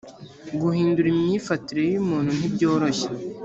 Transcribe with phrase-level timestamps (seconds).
[0.61, 3.07] guhindura imyifatire y umuntu ntibyoroshye